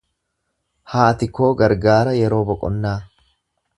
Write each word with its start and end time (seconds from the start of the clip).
Haati 0.93 1.27
koo 1.39 1.49
gargaara 1.59 2.17
yeroo 2.21 2.43
boqonnaa. 2.49 2.99